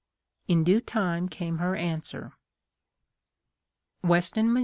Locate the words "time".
0.81-1.29